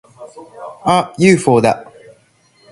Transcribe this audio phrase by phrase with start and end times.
[0.83, 1.13] あっ！
[1.19, 1.91] ユーフォーだ！